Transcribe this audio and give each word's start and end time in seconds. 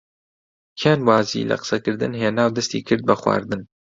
کێن 0.79 0.99
وازی 1.09 1.47
لە 1.49 1.55
قسەکردن 1.61 2.13
هێنا 2.21 2.43
و 2.47 2.55
دەستی 2.57 2.85
کرد 2.87 3.03
بە 3.09 3.15
خواردن. 3.21 3.61